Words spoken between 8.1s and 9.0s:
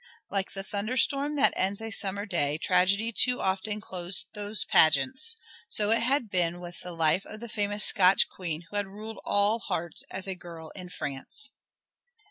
Queen, who had